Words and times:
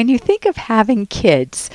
when 0.00 0.08
you 0.08 0.18
think 0.18 0.46
of 0.46 0.56
having 0.56 1.04
kids, 1.04 1.68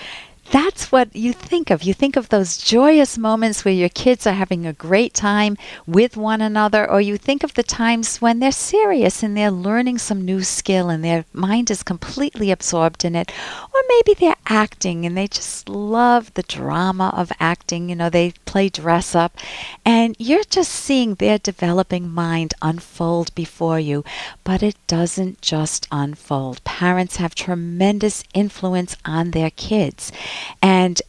that's 0.55 0.89
what 0.89 1.13
you 1.13 1.33
think 1.33 1.69
of. 1.69 1.83
You 1.83 1.93
think 1.93 2.15
of 2.15 2.29
those 2.29 2.55
joyous 2.55 3.17
moments 3.17 3.65
where 3.65 3.73
your 3.73 3.89
kids 3.89 4.25
are 4.25 4.31
having 4.31 4.65
a 4.65 4.71
great 4.71 5.13
time 5.13 5.57
with 5.85 6.15
one 6.15 6.39
another, 6.39 6.89
or 6.89 7.01
you 7.01 7.17
think 7.17 7.43
of 7.43 7.55
the 7.55 7.63
times 7.63 8.21
when 8.21 8.39
they're 8.39 8.53
serious 8.53 9.21
and 9.21 9.35
they're 9.35 9.51
learning 9.51 9.97
some 9.97 10.23
new 10.23 10.43
skill 10.43 10.89
and 10.89 11.03
their 11.03 11.25
mind 11.33 11.69
is 11.69 11.83
completely 11.83 12.51
absorbed 12.51 13.03
in 13.03 13.17
it, 13.17 13.33
or 13.73 13.81
maybe 13.89 14.13
they're 14.13 14.37
acting 14.47 15.05
and 15.05 15.17
they 15.17 15.27
just 15.27 15.67
love 15.67 16.33
the 16.35 16.43
drama 16.43 17.13
of 17.13 17.33
acting. 17.37 17.89
You 17.89 17.97
know, 17.97 18.09
they 18.09 18.31
play 18.45 18.69
dress 18.69 19.13
up, 19.13 19.37
and 19.83 20.15
you're 20.17 20.45
just 20.45 20.71
seeing 20.71 21.15
their 21.15 21.37
developing 21.37 22.09
mind 22.09 22.53
unfold 22.61 23.35
before 23.35 23.81
you. 23.81 24.05
But 24.45 24.63
it 24.63 24.77
doesn't 24.87 25.41
just 25.41 25.85
unfold. 25.91 26.63
Parents 26.63 27.17
have 27.17 27.35
tremendous 27.35 28.23
influence 28.33 28.95
on 29.03 29.31
their 29.31 29.49
kids. 29.49 30.13
And 30.61 31.01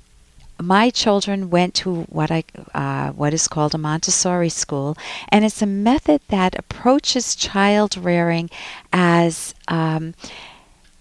my 0.61 0.91
children 0.91 1.51
went 1.51 1.75
to 1.75 2.03
what 2.05 2.31
I 2.31 2.45
uh, 2.75 3.13
what 3.13 3.35
is 3.35 3.47
called 3.49 3.75
a 3.75 3.79
Montessori 3.79 4.49
school, 4.49 4.97
and 5.29 5.45
it's 5.45 5.61
a 5.61 5.67
method 5.67 6.23
that 6.29 6.59
approaches 6.59 7.37
child 7.37 7.97
rearing 7.97 8.49
as 8.93 9.55
um, 9.69 10.15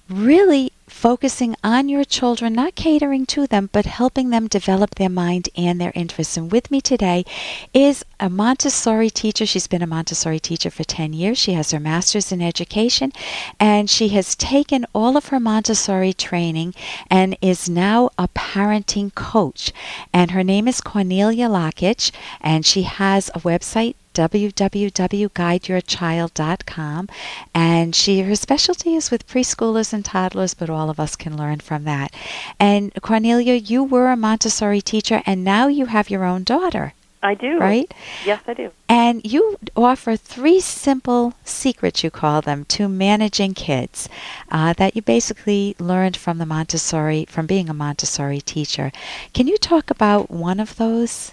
really 0.09 0.71
focusing 0.95 1.55
on 1.61 1.89
your 1.89 2.05
children, 2.05 2.53
not 2.53 2.73
catering 2.73 3.25
to 3.25 3.45
them, 3.45 3.69
but 3.73 3.85
helping 3.85 4.29
them 4.29 4.47
develop 4.47 4.95
their 4.95 5.09
mind 5.09 5.49
and 5.55 5.79
their 5.79 5.91
interests. 5.93 6.37
And 6.37 6.49
with 6.49 6.71
me 6.71 6.79
today 6.79 7.25
is 7.73 8.05
a 8.17 8.29
Montessori 8.29 9.09
teacher. 9.09 9.45
She's 9.45 9.67
been 9.67 9.81
a 9.81 9.87
Montessori 9.87 10.39
teacher 10.39 10.71
for 10.71 10.85
10 10.85 11.11
years. 11.11 11.37
She 11.37 11.51
has 11.51 11.71
her 11.71 11.81
master's 11.81 12.31
in 12.31 12.41
education, 12.41 13.11
and 13.59 13.89
she 13.89 14.07
has 14.09 14.35
taken 14.35 14.85
all 14.95 15.17
of 15.17 15.27
her 15.27 15.39
Montessori 15.39 16.13
training 16.13 16.73
and 17.09 17.37
is 17.41 17.69
now 17.69 18.09
a 18.17 18.29
parenting 18.29 19.13
coach. 19.13 19.73
And 20.13 20.31
her 20.31 20.45
name 20.45 20.65
is 20.65 20.79
Cornelia 20.79 21.49
Lockitch, 21.49 22.11
and 22.39 22.65
she 22.65 22.83
has 22.83 23.29
a 23.29 23.41
website 23.41 23.95
www.guideyourchild.com. 24.15 27.09
And 27.53 27.95
she 27.95 28.21
her 28.21 28.35
specialty 28.35 28.95
is 28.95 29.11
with 29.11 29.27
preschoolers 29.27 29.93
and 29.93 30.03
toddlers, 30.03 30.55
but 30.55 30.69
all 30.69 30.89
of 30.89 30.99
us 30.99 31.15
can 31.15 31.37
learn 31.37 31.59
from 31.59 31.83
that. 31.83 32.11
And 32.59 32.91
Cornelia, 33.01 33.53
you 33.53 33.83
were 33.83 34.11
a 34.11 34.17
Montessori 34.17 34.81
teacher, 34.81 35.21
and 35.25 35.43
now 35.43 35.67
you 35.67 35.85
have 35.85 36.09
your 36.09 36.23
own 36.23 36.43
daughter. 36.43 36.93
I 37.25 37.33
do. 37.33 37.57
Right? 37.57 37.91
Yes, 38.23 38.43
I 38.45 38.53
do. 38.53 38.71
And 38.87 39.25
you 39.25 39.57
offer 39.75 40.15
three 40.15 40.59
simple 40.59 41.33
secrets, 41.43 42.03
you 42.03 42.11
call 42.11 42.41
them, 42.41 42.65
to 42.65 42.87
managing 42.87 43.55
kids 43.55 44.07
uh, 44.51 44.73
that 44.73 44.95
you 44.95 45.01
basically 45.01 45.75
learned 45.79 46.15
from 46.15 46.37
the 46.37 46.45
Montessori, 46.45 47.25
from 47.25 47.47
being 47.47 47.67
a 47.67 47.73
Montessori 47.73 48.41
teacher. 48.41 48.91
Can 49.33 49.47
you 49.47 49.57
talk 49.57 49.89
about 49.89 50.29
one 50.29 50.59
of 50.59 50.75
those? 50.75 51.31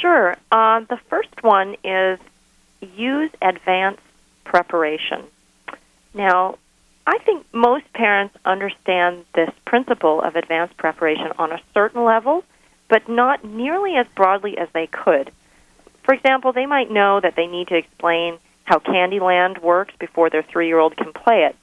Sure. 0.00 0.36
Uh, 0.50 0.80
the 0.80 0.98
first 1.08 1.42
one 1.42 1.76
is 1.84 2.18
use 2.96 3.30
advanced 3.42 4.02
preparation. 4.44 5.24
Now, 6.14 6.58
I 7.06 7.18
think 7.18 7.46
most 7.52 7.92
parents 7.92 8.36
understand 8.44 9.24
this 9.34 9.50
principle 9.64 10.22
of 10.22 10.36
advanced 10.36 10.76
preparation 10.76 11.32
on 11.38 11.52
a 11.52 11.60
certain 11.74 12.04
level, 12.04 12.44
but 12.88 13.08
not 13.08 13.44
nearly 13.44 13.96
as 13.96 14.06
broadly 14.14 14.56
as 14.56 14.68
they 14.72 14.86
could. 14.86 15.30
For 16.04 16.14
example, 16.14 16.52
they 16.52 16.66
might 16.66 16.90
know 16.90 17.20
that 17.20 17.36
they 17.36 17.46
need 17.46 17.68
to 17.68 17.76
explain 17.76 18.38
how 18.64 18.78
Candyland 18.78 19.60
works 19.60 19.94
before 19.98 20.30
their 20.30 20.42
three 20.42 20.68
year 20.68 20.78
old 20.78 20.96
can 20.96 21.12
play 21.12 21.44
it. 21.44 21.56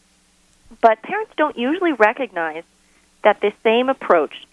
But 0.81 1.01
parents 1.01 1.31
don't 1.37 1.57
usually 1.57 1.93
recognize 1.93 2.63
that 3.23 3.41
the 3.41 3.53
same 3.63 3.89
approach 3.89 4.46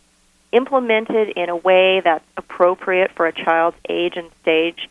implemented 0.55 1.31
in 1.31 1.49
a 1.49 1.57
way 1.57 2.01
that's 2.01 2.25
appropriate 2.37 3.11
for 3.13 3.27
a 3.27 3.33
child's 3.33 3.77
age 3.89 4.17
and 4.17 4.31
stage, 4.43 4.89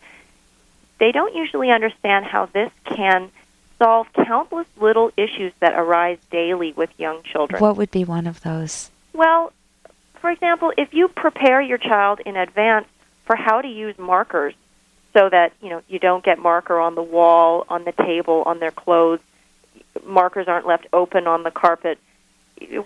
they 1.00 1.10
don't 1.10 1.34
usually 1.34 1.70
understand 1.70 2.24
how 2.24 2.46
this 2.46 2.70
can 2.84 3.30
solve 3.78 4.06
countless 4.12 4.66
little 4.78 5.10
issues 5.16 5.52
that 5.60 5.74
arise 5.74 6.18
daily 6.30 6.72
with 6.72 6.90
young 6.98 7.22
children. 7.22 7.60
What 7.60 7.76
would 7.76 7.90
be 7.90 8.04
one 8.04 8.26
of 8.26 8.42
those? 8.42 8.90
Well, 9.12 9.52
for 10.20 10.30
example, 10.30 10.72
if 10.76 10.94
you 10.94 11.08
prepare 11.08 11.60
your 11.60 11.78
child 11.78 12.20
in 12.24 12.36
advance 12.36 12.86
for 13.24 13.36
how 13.36 13.60
to 13.60 13.68
use 13.68 13.98
markers 13.98 14.54
so 15.12 15.28
that, 15.28 15.52
you 15.60 15.70
know, 15.70 15.82
you 15.88 15.98
don't 15.98 16.24
get 16.24 16.38
marker 16.38 16.78
on 16.78 16.94
the 16.94 17.02
wall, 17.02 17.64
on 17.68 17.84
the 17.84 17.92
table, 17.92 18.42
on 18.46 18.58
their 18.58 18.70
clothes, 18.70 19.20
markers 20.04 20.48
aren't 20.48 20.66
left 20.66 20.86
open 20.92 21.26
on 21.26 21.42
the 21.42 21.50
carpet, 21.50 21.98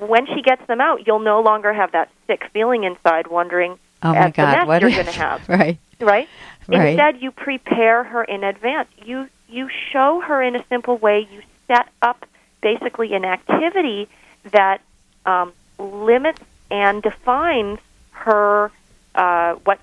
when 0.00 0.26
she 0.26 0.42
gets 0.42 0.66
them 0.66 0.80
out, 0.80 1.06
you'll 1.06 1.18
no 1.18 1.40
longer 1.40 1.72
have 1.72 1.92
that 1.92 2.10
sick 2.26 2.44
feeling 2.52 2.84
inside, 2.84 3.26
wondering 3.26 3.78
oh 4.02 4.14
at 4.14 4.34
God, 4.34 4.44
the 4.44 4.56
mess 4.58 4.66
what 4.66 4.82
you're 4.82 4.90
going 4.90 5.06
to 5.06 5.12
have. 5.12 5.48
right. 5.48 5.78
Right. 6.00 6.28
Right. 6.68 6.88
Instead, 6.90 7.22
you 7.22 7.30
prepare 7.30 8.04
her 8.04 8.22
in 8.22 8.44
advance. 8.44 8.88
You 9.04 9.28
you 9.48 9.68
show 9.90 10.20
her 10.20 10.42
in 10.42 10.54
a 10.54 10.64
simple 10.68 10.96
way. 10.96 11.26
You 11.30 11.42
set 11.66 11.88
up 12.02 12.26
basically 12.60 13.14
an 13.14 13.24
activity 13.24 14.08
that 14.52 14.80
um, 15.24 15.52
limits 15.78 16.40
and 16.70 17.02
defines 17.02 17.78
her 18.10 18.70
uh, 19.14 19.54
what 19.54 19.80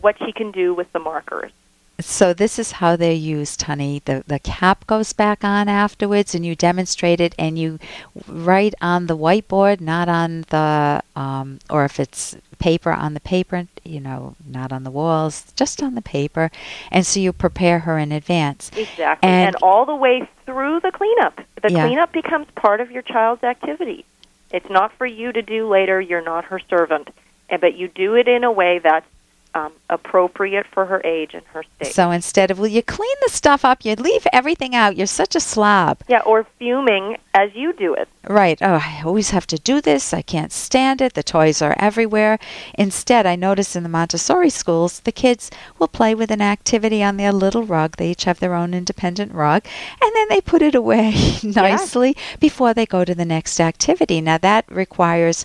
what 0.00 0.16
she 0.24 0.32
can 0.32 0.50
do 0.50 0.74
with 0.74 0.90
the 0.92 0.98
markers. 0.98 1.52
So 2.00 2.34
this 2.34 2.58
is 2.58 2.72
how 2.72 2.96
they're 2.96 3.12
used, 3.12 3.62
honey. 3.62 4.02
The 4.04 4.24
the 4.26 4.40
cap 4.40 4.86
goes 4.86 5.12
back 5.12 5.44
on 5.44 5.68
afterwards, 5.68 6.34
and 6.34 6.44
you 6.44 6.56
demonstrate 6.56 7.20
it, 7.20 7.34
and 7.38 7.56
you 7.56 7.78
write 8.26 8.74
on 8.80 9.06
the 9.06 9.16
whiteboard, 9.16 9.80
not 9.80 10.08
on 10.08 10.44
the 10.50 11.02
um, 11.14 11.60
or 11.70 11.84
if 11.84 12.00
it's 12.00 12.36
paper 12.58 12.90
on 12.90 13.14
the 13.14 13.20
paper, 13.20 13.68
you 13.84 14.00
know, 14.00 14.34
not 14.44 14.72
on 14.72 14.82
the 14.82 14.90
walls, 14.90 15.52
just 15.54 15.82
on 15.82 15.94
the 15.94 16.02
paper, 16.02 16.50
and 16.90 17.06
so 17.06 17.20
you 17.20 17.32
prepare 17.32 17.80
her 17.80 17.96
in 17.98 18.10
advance. 18.10 18.70
Exactly, 18.76 19.28
and, 19.28 19.54
and 19.54 19.56
all 19.62 19.84
the 19.86 19.94
way 19.94 20.28
through 20.46 20.80
the 20.80 20.90
cleanup. 20.90 21.40
The 21.62 21.70
Yeah. 21.70 21.86
cleanup 21.86 22.12
becomes 22.12 22.48
part 22.56 22.80
of 22.80 22.90
your 22.90 23.02
child's 23.02 23.44
activity. 23.44 24.04
It's 24.50 24.68
not 24.68 24.92
for 24.98 25.06
you 25.06 25.32
to 25.32 25.42
do 25.42 25.68
later. 25.68 26.00
You're 26.00 26.22
not 26.22 26.46
her 26.46 26.58
servant, 26.58 27.08
and 27.48 27.60
but 27.60 27.74
you 27.74 27.86
do 27.86 28.14
it 28.14 28.26
in 28.26 28.42
a 28.42 28.50
way 28.50 28.80
that's 28.80 29.06
um, 29.54 29.72
appropriate 29.88 30.66
for 30.72 30.84
her 30.86 31.00
age 31.04 31.32
and 31.32 31.44
her 31.52 31.62
state. 31.76 31.94
So 31.94 32.10
instead 32.10 32.50
of, 32.50 32.58
will 32.58 32.68
you 32.68 32.82
clean 32.82 33.14
the 33.24 33.30
stuff 33.30 33.64
up? 33.64 33.84
You 33.84 33.94
leave 33.94 34.26
everything 34.32 34.74
out. 34.74 34.96
You're 34.96 35.06
such 35.06 35.36
a 35.36 35.40
slob. 35.40 36.00
yeah, 36.08 36.20
or 36.20 36.46
fuming 36.58 37.16
as 37.34 37.50
you 37.54 37.72
do 37.72 37.94
it. 37.94 38.08
Right. 38.26 38.58
Oh, 38.62 38.80
I 38.82 39.02
always 39.04 39.30
have 39.30 39.46
to 39.48 39.58
do 39.58 39.80
this. 39.80 40.12
I 40.12 40.22
can't 40.22 40.52
stand 40.52 41.00
it. 41.00 41.14
The 41.14 41.22
toys 41.22 41.60
are 41.62 41.76
everywhere. 41.78 42.38
Instead, 42.78 43.26
I 43.26 43.36
notice 43.36 43.76
in 43.76 43.82
the 43.82 43.88
Montessori 43.88 44.50
schools, 44.50 45.00
the 45.00 45.12
kids 45.12 45.50
will 45.78 45.88
play 45.88 46.14
with 46.14 46.30
an 46.30 46.40
activity 46.40 47.02
on 47.02 47.16
their 47.16 47.32
little 47.32 47.64
rug. 47.64 47.96
They 47.96 48.10
each 48.10 48.24
have 48.24 48.40
their 48.40 48.54
own 48.54 48.74
independent 48.74 49.32
rug, 49.32 49.64
and 50.00 50.10
then 50.14 50.28
they 50.28 50.40
put 50.40 50.62
it 50.62 50.74
away 50.74 51.14
nicely 51.42 52.16
before 52.40 52.74
they 52.74 52.86
go 52.86 53.04
to 53.04 53.14
the 53.14 53.24
next 53.24 53.60
activity. 53.60 54.20
Now, 54.20 54.38
that 54.38 54.64
requires 54.70 55.44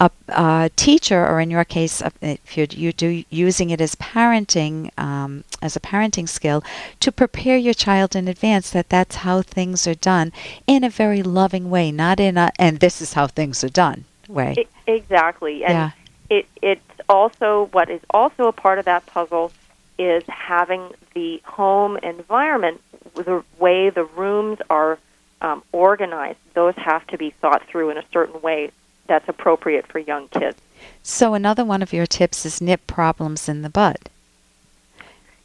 a, 0.00 0.10
a 0.28 0.70
teacher, 0.76 1.26
or 1.26 1.40
in 1.40 1.50
your 1.50 1.64
case, 1.64 2.02
if 2.20 2.56
you're 2.56 2.66
you 2.70 2.92
do 2.92 3.24
using 3.30 3.70
it 3.70 3.80
as 3.80 3.94
parenting, 3.94 4.90
um, 4.98 5.44
as 5.62 5.76
a 5.76 5.80
parenting 5.80 6.28
skill, 6.28 6.62
to 7.00 7.12
prepare 7.12 7.56
your 7.56 7.74
child 7.74 8.16
in 8.16 8.28
advance 8.28 8.70
that 8.70 8.88
that's 8.88 9.16
how 9.16 9.42
things 9.42 9.86
are 9.86 9.94
done 9.94 10.32
in 10.66 10.84
a 10.84 10.90
very 10.90 11.22
loving 11.22 11.70
way, 11.70 11.92
not 11.92 12.18
in 12.18 12.36
a 12.36 12.50
and 12.58 12.80
this 12.80 13.00
is 13.00 13.12
how 13.12 13.26
things 13.26 13.62
are 13.62 13.68
done 13.68 14.04
way. 14.28 14.54
I- 14.58 14.90
exactly, 14.90 15.64
and 15.64 15.72
yeah. 15.72 15.90
it 16.28 16.46
it's 16.60 17.00
also 17.08 17.68
what 17.72 17.88
is 17.88 18.00
also 18.10 18.48
a 18.48 18.52
part 18.52 18.78
of 18.78 18.84
that 18.86 19.06
puzzle 19.06 19.52
is 19.96 20.24
having 20.26 20.90
the 21.14 21.40
home 21.44 21.96
environment, 21.98 22.80
the 23.14 23.44
way 23.60 23.90
the 23.90 24.04
rooms 24.04 24.58
are 24.68 24.98
um, 25.40 25.62
organized. 25.70 26.38
Those 26.54 26.74
have 26.74 27.06
to 27.08 27.18
be 27.18 27.30
thought 27.30 27.62
through 27.68 27.90
in 27.90 27.98
a 27.98 28.04
certain 28.12 28.40
way 28.40 28.72
that's 29.06 29.28
appropriate 29.28 29.86
for 29.86 29.98
young 29.98 30.28
kids. 30.28 30.58
So 31.02 31.34
another 31.34 31.64
one 31.64 31.82
of 31.82 31.92
your 31.92 32.06
tips 32.06 32.44
is 32.44 32.60
nip 32.60 32.86
problems 32.86 33.48
in 33.48 33.62
the 33.62 33.70
bud, 33.70 33.98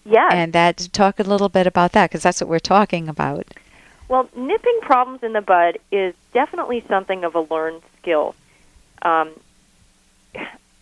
Yes. 0.06 0.32
and 0.34 0.54
that 0.54 0.90
talk 0.92 1.20
a 1.20 1.24
little 1.24 1.50
bit 1.50 1.68
about 1.68 1.92
that 1.94 2.10
because 2.10 2.24
that's 2.24 2.42
what 2.42 2.50
we're 2.50 2.60
talking 2.60 3.08
about. 3.08 3.46
Well, 4.08 4.28
nipping 4.36 4.80
problems 4.82 5.22
in 5.24 5.34
the 5.34 5.42
bud 5.42 5.78
is 5.92 6.16
definitely 6.34 6.84
something 6.88 7.24
of 7.24 7.36
a 7.36 7.42
learned 7.42 7.84
skill. 8.02 8.36
Um, 9.04 9.32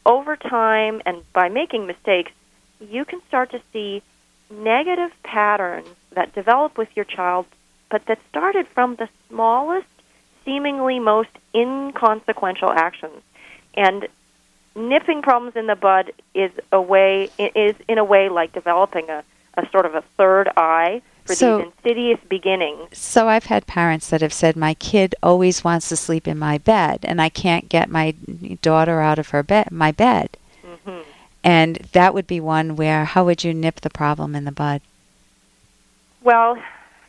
over 0.06 0.36
time 0.38 1.02
and 1.06 1.22
by 1.34 1.50
making 1.50 1.86
mistakes, 1.88 2.32
you 2.80 3.04
can 3.06 3.22
start 3.28 3.52
to 3.52 3.62
see 3.74 4.02
negative 4.50 5.12
patterns 5.24 5.90
that 6.12 6.34
develop 6.34 6.78
with 6.78 6.88
your 6.96 7.06
child, 7.06 7.46
but 7.90 8.06
that 8.06 8.20
started 8.30 8.66
from 8.68 8.96
the 8.96 9.10
smallest, 9.28 9.88
seemingly 10.48 10.98
most 10.98 11.30
inconsequential 11.54 12.72
actions. 12.72 13.22
And 13.74 14.08
nipping 14.76 15.22
problems 15.22 15.56
in 15.58 15.68
the 15.68 15.76
bud 15.76 16.14
is 16.34 16.52
a 16.72 16.82
way 16.82 17.30
is 17.38 17.76
in 17.88 17.98
a 17.98 18.04
way 18.04 18.30
like 18.30 18.54
developing 18.54 19.10
a, 19.10 19.24
a 19.56 19.70
sort 19.70 19.86
of 19.86 19.94
a 19.94 20.02
third 20.16 20.50
eye 20.56 21.02
for 21.26 21.36
So- 21.36 21.58
these 21.58 21.68
insidious 21.68 22.20
beginnings. 22.30 22.98
So 22.98 23.28
I've 23.28 23.46
had 23.46 23.68
parents 23.68 24.10
that 24.10 24.22
have 24.22 24.34
said 24.34 24.56
my 24.56 24.74
kid 24.74 25.14
always 25.22 25.64
wants 25.64 25.90
to 25.90 25.98
sleep 25.98 26.28
in 26.28 26.40
my 26.40 26.58
bed 26.58 27.00
and 27.04 27.22
I 27.22 27.30
can't 27.30 27.68
get 27.68 27.90
my 27.90 28.16
daughter 28.62 29.02
out 29.02 29.20
of 29.20 29.30
her 29.30 29.44
bed 29.44 29.72
my 29.72 29.92
bed. 29.92 30.38
hmm 30.64 31.02
And 31.44 31.76
that 31.92 32.14
would 32.14 32.28
be 32.28 32.40
one 32.40 32.78
where 32.78 33.04
how 33.04 33.26
would 33.26 33.44
you 33.44 33.54
nip 33.54 33.82
the 33.82 33.90
problem 33.90 34.34
in 34.34 34.46
the 34.46 34.52
bud? 34.52 34.82
Well, 36.24 36.58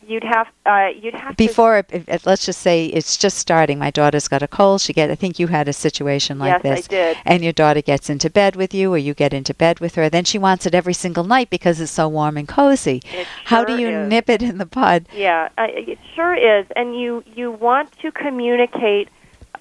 you'd 0.09 0.25
have 0.25 0.49
uh, 0.67 0.89
you'd 1.01 1.15
have 1.15 1.31
to 1.31 1.37
Before 1.37 1.79
if, 1.79 2.09
if- 2.09 2.27
let's 2.27 2.45
just 2.47 2.61
say 2.61 2.87
it's 2.87 3.17
just 3.17 3.39
starting. 3.39 3.79
My 3.79 3.91
daughter's 3.91 4.27
got 4.29 4.43
a 4.43 4.49
cold. 4.49 4.81
She 4.81 4.93
get 4.93 5.11
I 5.11 5.15
think 5.15 5.39
you 5.39 5.47
had 5.49 5.69
a 5.69 5.73
situation 5.73 6.39
like 6.39 6.63
yes, 6.63 6.63
this. 6.63 6.87
I 6.87 6.89
did. 6.89 7.17
And 7.25 7.45
your 7.45 7.53
daughter 7.53 7.83
gets 7.83 8.09
into 8.11 8.31
bed 8.31 8.57
with 8.57 8.73
you 8.75 8.93
or 8.93 8.99
you 8.99 9.15
get 9.15 9.33
into 9.35 9.55
bed 9.55 9.81
with 9.81 9.95
her. 9.97 10.09
Then 10.09 10.25
she 10.25 10.39
wants 10.39 10.67
it 10.67 10.75
every 10.75 10.95
single 10.95 11.25
night 11.25 11.51
because 11.51 11.81
it's 11.81 11.93
so 11.93 12.09
warm 12.09 12.37
and 12.37 12.49
cozy. 12.49 13.03
It 13.13 13.27
How 13.45 13.65
do 13.65 13.79
you 13.81 13.89
is. 13.89 14.09
nip 14.09 14.29
it 14.29 14.43
in 14.43 14.59
the 14.59 14.67
bud? 14.67 15.07
Yeah, 15.15 15.49
uh, 15.59 15.67
it 15.69 15.99
sure 16.15 16.35
is. 16.35 16.67
And 16.75 16.99
you 16.99 17.23
you 17.35 17.51
want 17.51 17.93
to 18.03 18.11
communicate. 18.11 19.09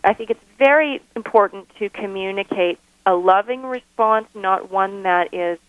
I 0.03 0.13
think 0.13 0.29
it's 0.29 0.43
very 0.57 1.01
important 1.15 1.67
to 1.79 1.89
communicate 1.89 2.79
a 3.05 3.13
loving 3.15 3.63
response, 3.63 4.27
not 4.35 4.71
one 4.71 5.03
that 5.03 5.33
is 5.33 5.59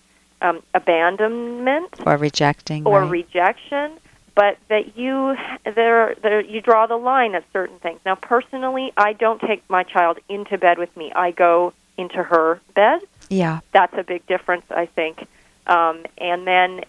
um, 0.42 0.62
abandonment 0.74 1.88
Or 2.06 2.16
rejecting. 2.16 2.86
or 2.86 3.02
right? 3.02 3.10
rejection, 3.10 3.92
but 4.38 4.56
that 4.69 4.96
you 4.96 5.35
there 5.64 6.14
there 6.23 6.40
you 6.40 6.61
draw 6.61 6.87
the 6.87 6.96
line 6.96 7.35
at 7.35 7.43
certain 7.52 7.81
things. 7.81 7.99
Now, 8.06 8.14
personally, 8.14 8.93
I 8.96 9.12
don't 9.12 9.40
take 9.40 9.69
my 9.69 9.82
child 9.82 10.20
into 10.29 10.56
bed 10.56 10.79
with 10.79 10.96
me. 10.96 11.11
I 11.12 11.32
go 11.32 11.73
into 11.96 12.23
her 12.23 12.61
bed. 12.73 13.00
yeah. 13.29 13.58
That's 13.73 13.94
a 13.99 14.05
big 14.05 14.25
difference, 14.29 14.64
I 14.70 14.87
think. 14.87 15.26
Um, 15.67 16.06
and 16.19 16.46
then 16.46 16.85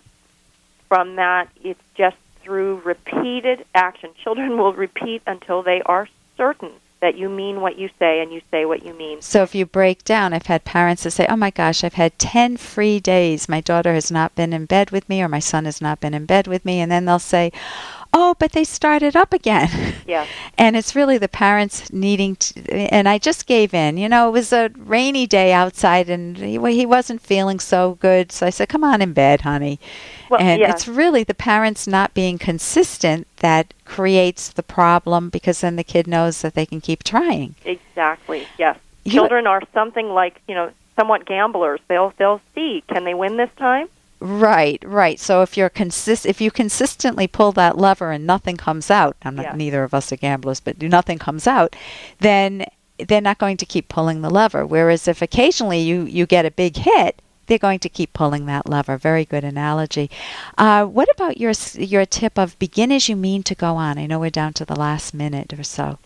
from 0.89 1.15
that, 1.15 1.49
it's 1.63 1.81
just 1.95 2.17
through 2.43 2.81
repeated 2.85 3.65
action. 3.73 4.11
Children 4.23 4.55
will 4.59 4.73
repeat 4.73 5.23
until 5.25 5.63
they 5.63 5.81
are 5.87 6.07
certain 6.37 6.73
that 7.01 7.17
you 7.17 7.29
mean 7.29 7.61
what 7.61 7.77
you 7.77 7.89
say 7.97 8.21
and 8.21 8.31
you 8.31 8.41
say 8.51 8.65
what 8.65 8.83
you 8.83 8.93
mean. 8.93 9.21
So 9.21 9.43
if 9.43 9.55
you 9.55 9.65
break 9.65 10.03
down, 10.03 10.33
I've 10.33 10.47
had 10.47 10.65
parents 10.65 11.03
that 11.03 11.11
say, 11.11 11.25
"Oh 11.29 11.35
my 11.35 11.49
gosh, 11.49 11.83
I've 11.83 11.93
had 11.93 12.19
10 12.19 12.57
free 12.57 12.99
days. 12.99 13.47
My 13.47 13.61
daughter 13.61 13.93
has 13.93 14.11
not 14.11 14.35
been 14.35 14.53
in 14.53 14.65
bed 14.65 14.91
with 14.91 15.07
me 15.07 15.21
or 15.21 15.27
my 15.29 15.39
son 15.39 15.65
has 15.65 15.81
not 15.81 15.99
been 15.99 16.13
in 16.13 16.25
bed 16.25 16.47
with 16.47 16.65
me." 16.65 16.79
And 16.79 16.91
then 16.91 17.05
they'll 17.05 17.19
say, 17.19 17.51
"Oh, 18.13 18.35
but 18.39 18.51
they 18.51 18.63
started 18.63 19.15
up 19.15 19.33
again." 19.33 19.95
Yeah. 20.07 20.25
and 20.57 20.75
it's 20.75 20.95
really 20.95 21.17
the 21.17 21.27
parents 21.27 21.91
needing 21.91 22.35
to 22.37 22.71
and 22.71 23.07
I 23.07 23.17
just 23.17 23.45
gave 23.45 23.73
in. 23.73 23.97
You 23.97 24.09
know, 24.09 24.29
it 24.29 24.31
was 24.31 24.51
a 24.53 24.71
rainy 24.77 25.27
day 25.27 25.53
outside 25.53 26.09
and 26.09 26.37
he, 26.37 26.57
he 26.73 26.85
wasn't 26.85 27.21
feeling 27.21 27.59
so 27.59 27.97
good. 28.01 28.31
So 28.31 28.45
I 28.45 28.49
said, 28.49 28.69
"Come 28.69 28.83
on 28.83 29.01
in 29.01 29.13
bed, 29.13 29.41
honey." 29.41 29.79
Well, 30.29 30.39
and 30.39 30.59
yes. 30.59 30.73
it's 30.73 30.87
really 30.87 31.23
the 31.23 31.33
parents 31.33 31.87
not 31.87 32.13
being 32.13 32.37
consistent 32.37 33.27
that 33.37 33.73
creates 33.85 34.49
the 34.49 34.63
problem 34.63 35.29
because 35.29 35.61
then 35.61 35.75
the 35.75 35.83
kid 35.83 36.07
knows 36.07 36.41
that 36.41 36.53
they 36.53 36.65
can 36.65 36.81
keep 36.81 37.03
trying. 37.03 37.55
Exactly. 37.65 38.47
Yes. 38.57 38.77
You- 39.05 39.13
Children 39.13 39.47
are 39.47 39.61
something 39.73 40.09
like 40.09 40.41
you 40.47 40.55
know 40.55 40.71
somewhat 40.95 41.25
gamblers. 41.25 41.79
They'll 41.87 42.13
they'll 42.17 42.41
see 42.53 42.83
can 42.87 43.05
they 43.05 43.13
win 43.13 43.37
this 43.37 43.49
time. 43.57 43.87
Right, 44.19 44.83
right. 44.85 45.19
So 45.19 45.41
if 45.41 45.55
you're 45.55 45.69
consist 45.69 46.25
if 46.25 46.41
you 46.41 46.51
consistently 46.51 47.25
pull 47.27 47.51
that 47.53 47.77
lever 47.77 48.11
and 48.11 48.27
nothing 48.27 48.57
comes 48.57 48.91
out, 48.91 49.15
I'm 49.23 49.35
not 49.35 49.45
Yeah. 49.45 49.55
neither 49.55 49.83
of 49.83 49.93
us 49.93 50.11
are 50.11 50.17
gamblers, 50.17 50.59
but 50.59 50.81
nothing 50.81 51.17
comes 51.19 51.47
out, 51.47 51.75
then 52.19 52.65
they're 52.97 53.21
not 53.21 53.37
going 53.37 53.55
to 53.57 53.65
keep 53.65 53.87
pulling 53.87 54.21
the 54.21 54.29
lever. 54.29 54.65
Whereas 54.65 55.07
if 55.07 55.21
occasionally 55.21 55.79
you 55.79 56.03
you 56.03 56.25
get 56.25 56.45
a 56.45 56.51
big 56.51 56.75
hit, 56.75 57.21
they're 57.47 57.57
going 57.57 57.79
to 57.79 57.89
keep 57.89 58.11
pulling 58.11 58.45
that 58.45 58.67
lever. 58.69 58.97
Very 58.97 59.23
good 59.23 59.45
analogy. 59.45 60.09
Uh, 60.57 60.85
what 60.85 61.07
about 61.15 61.37
your 61.37 61.53
your 61.75 62.05
tip 62.05 62.37
of 62.37 62.59
begin 62.59 62.91
as 62.91 63.07
you 63.07 63.15
mean 63.15 63.41
to 63.43 63.55
go 63.55 63.75
on? 63.77 63.97
I 63.97 64.05
know 64.05 64.19
we're 64.19 64.29
down 64.29 64.51
to 64.53 64.65
the 64.65 64.75
last 64.79 65.13
minute 65.13 65.53
or 65.57 65.63
so. 65.63 65.97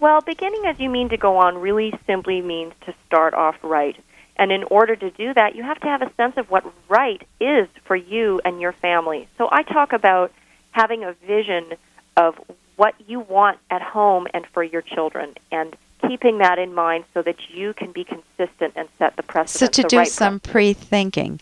Well, 0.00 0.22
beginning 0.22 0.64
as 0.66 0.80
you 0.80 0.88
mean 0.90 1.10
to 1.10 1.16
go 1.18 1.36
on 1.36 1.60
really 1.60 1.92
simply 2.06 2.40
means 2.40 2.72
to 2.86 2.94
start 3.06 3.34
off 3.34 3.56
right. 3.62 3.96
And 4.36 4.50
in 4.50 4.64
order 4.64 4.96
to 4.96 5.10
do 5.10 5.32
that, 5.34 5.54
you 5.54 5.62
have 5.62 5.80
to 5.80 5.86
have 5.86 6.02
a 6.02 6.12
sense 6.14 6.36
of 6.36 6.50
what 6.50 6.64
right 6.88 7.22
is 7.40 7.68
for 7.84 7.94
you 7.94 8.40
and 8.44 8.60
your 8.60 8.72
family. 8.72 9.28
So 9.38 9.48
I 9.50 9.62
talk 9.62 9.92
about 9.92 10.32
having 10.72 11.04
a 11.04 11.12
vision 11.26 11.74
of 12.16 12.34
what 12.76 12.94
you 13.06 13.20
want 13.20 13.58
at 13.70 13.80
home 13.80 14.26
and 14.34 14.44
for 14.46 14.62
your 14.62 14.82
children 14.82 15.34
and 15.52 15.76
keeping 16.08 16.38
that 16.38 16.58
in 16.58 16.74
mind 16.74 17.04
so 17.14 17.22
that 17.22 17.36
you 17.48 17.72
can 17.72 17.92
be 17.92 18.04
consistent 18.04 18.72
and 18.76 18.88
set 18.98 19.16
the 19.16 19.22
precedent. 19.22 19.74
So 19.74 19.82
to 19.82 19.88
do 19.88 19.98
right 19.98 20.08
some 20.08 20.40
pre-thinking, 20.40 21.40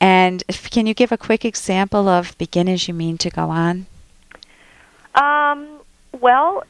and 0.00 0.44
if, 0.48 0.70
can 0.70 0.86
you 0.86 0.94
give 0.94 1.12
a 1.12 1.16
quick 1.16 1.44
example 1.44 2.08
of 2.08 2.36
begin 2.38 2.68
as 2.68 2.86
you 2.86 2.94
mean 2.94 3.18
to 3.18 3.30
go 3.30 3.48
on? 3.48 3.86
Um, 5.14 5.80
well, 6.20 6.64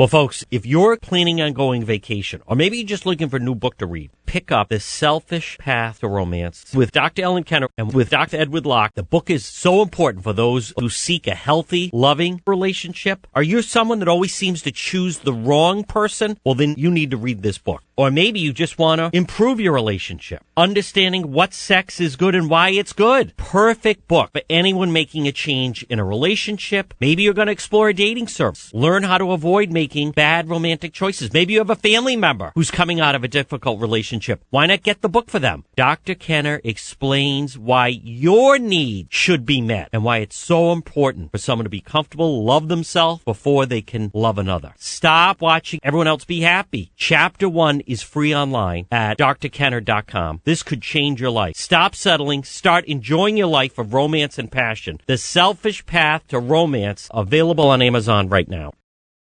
Well, 0.00 0.08
folks, 0.08 0.46
if 0.50 0.64
you're 0.64 0.96
planning 0.96 1.42
on 1.42 1.52
going 1.52 1.84
vacation, 1.84 2.40
or 2.46 2.56
maybe 2.56 2.78
you're 2.78 2.86
just 2.86 3.04
looking 3.04 3.28
for 3.28 3.36
a 3.36 3.38
new 3.38 3.54
book 3.54 3.76
to 3.76 3.86
read, 3.86 4.10
pick 4.24 4.50
up 4.50 4.70
The 4.70 4.80
Selfish 4.80 5.58
Path 5.58 6.00
to 6.00 6.08
Romance 6.08 6.72
with 6.72 6.90
Dr. 6.92 7.22
Ellen 7.22 7.42
Kenner 7.42 7.68
and 7.76 7.92
with 7.92 8.08
Dr. 8.08 8.38
Edward 8.38 8.64
Locke. 8.64 8.94
The 8.94 9.02
book 9.02 9.28
is 9.28 9.44
so 9.44 9.82
important 9.82 10.24
for 10.24 10.32
those 10.32 10.72
who 10.78 10.88
seek 10.88 11.26
a 11.26 11.34
healthy, 11.34 11.90
loving 11.92 12.40
relationship. 12.46 13.26
Are 13.34 13.42
you 13.42 13.60
someone 13.60 13.98
that 13.98 14.08
always 14.08 14.34
seems 14.34 14.62
to 14.62 14.72
choose 14.72 15.18
the 15.18 15.34
wrong 15.34 15.84
person? 15.84 16.38
Well, 16.44 16.54
then 16.54 16.76
you 16.78 16.90
need 16.90 17.10
to 17.10 17.18
read 17.18 17.42
this 17.42 17.58
book. 17.58 17.82
Or 17.96 18.10
maybe 18.10 18.40
you 18.40 18.54
just 18.54 18.78
want 18.78 19.00
to 19.00 19.10
improve 19.12 19.60
your 19.60 19.74
relationship, 19.74 20.42
understanding 20.56 21.32
what 21.32 21.52
sex 21.52 22.00
is 22.00 22.16
good 22.16 22.34
and 22.34 22.48
why 22.48 22.70
it's 22.70 22.94
good. 22.94 23.36
Perfect 23.36 24.08
book 24.08 24.30
for 24.32 24.40
anyone 24.48 24.90
making 24.90 25.28
a 25.28 25.32
change 25.32 25.82
in 25.90 25.98
a 25.98 26.04
relationship. 26.04 26.94
Maybe 26.98 27.24
you're 27.24 27.34
going 27.34 27.48
to 27.48 27.52
explore 27.52 27.90
a 27.90 27.92
dating 27.92 28.28
service, 28.28 28.72
learn 28.72 29.02
how 29.02 29.18
to 29.18 29.32
avoid 29.32 29.70
making 29.90 30.12
bad 30.12 30.48
romantic 30.48 30.92
choices. 30.92 31.32
Maybe 31.32 31.54
you 31.54 31.58
have 31.58 31.68
a 31.68 31.74
family 31.74 32.14
member 32.14 32.52
who's 32.54 32.70
coming 32.70 33.00
out 33.00 33.16
of 33.16 33.24
a 33.24 33.28
difficult 33.28 33.80
relationship. 33.80 34.40
Why 34.50 34.66
not 34.66 34.84
get 34.84 35.00
the 35.00 35.08
book 35.08 35.28
for 35.28 35.40
them? 35.40 35.64
Dr. 35.74 36.14
Kenner 36.14 36.60
explains 36.62 37.58
why 37.58 37.88
your 37.88 38.56
need 38.56 39.08
should 39.10 39.44
be 39.44 39.60
met 39.60 39.88
and 39.92 40.04
why 40.04 40.18
it's 40.18 40.38
so 40.38 40.70
important 40.70 41.32
for 41.32 41.38
someone 41.38 41.64
to 41.64 41.70
be 41.70 41.80
comfortable, 41.80 42.44
love 42.44 42.68
themselves 42.68 43.24
before 43.24 43.66
they 43.66 43.82
can 43.82 44.12
love 44.14 44.38
another. 44.38 44.74
Stop 44.78 45.40
watching 45.40 45.80
everyone 45.82 46.06
else 46.06 46.24
be 46.24 46.42
happy. 46.42 46.92
Chapter 46.94 47.48
one 47.48 47.80
is 47.80 48.00
free 48.00 48.32
online 48.32 48.86
at 48.92 49.18
drkenner.com. 49.18 50.40
This 50.44 50.62
could 50.62 50.82
change 50.82 51.20
your 51.20 51.30
life. 51.30 51.56
Stop 51.56 51.96
settling. 51.96 52.44
Start 52.44 52.84
enjoying 52.84 53.36
your 53.36 53.48
life 53.48 53.76
of 53.76 53.92
romance 53.92 54.38
and 54.38 54.52
passion. 54.52 55.00
The 55.06 55.18
Selfish 55.18 55.84
Path 55.84 56.28
to 56.28 56.38
Romance, 56.38 57.08
available 57.12 57.66
on 57.68 57.82
Amazon 57.82 58.28
right 58.28 58.48
now. 58.48 58.70